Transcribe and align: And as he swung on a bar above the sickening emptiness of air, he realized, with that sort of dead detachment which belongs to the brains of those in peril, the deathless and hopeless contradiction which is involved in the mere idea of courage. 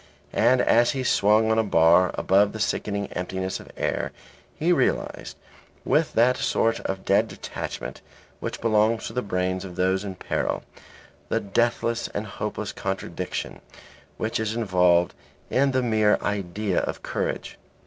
And 0.33 0.61
as 0.61 0.93
he 0.93 1.03
swung 1.03 1.51
on 1.51 1.59
a 1.59 1.63
bar 1.63 2.09
above 2.15 2.53
the 2.53 2.59
sickening 2.59 3.05
emptiness 3.13 3.59
of 3.59 3.69
air, 3.77 4.11
he 4.55 4.73
realized, 4.73 5.37
with 5.85 6.13
that 6.13 6.37
sort 6.37 6.79
of 6.79 7.05
dead 7.05 7.27
detachment 7.27 8.01
which 8.39 8.61
belongs 8.61 9.05
to 9.05 9.13
the 9.13 9.21
brains 9.21 9.63
of 9.63 9.75
those 9.75 10.03
in 10.03 10.15
peril, 10.15 10.63
the 11.29 11.39
deathless 11.39 12.07
and 12.15 12.25
hopeless 12.25 12.71
contradiction 12.71 13.61
which 14.17 14.39
is 14.39 14.55
involved 14.55 15.13
in 15.51 15.69
the 15.69 15.83
mere 15.83 16.17
idea 16.23 16.79
of 16.79 17.03
courage. 17.03 17.59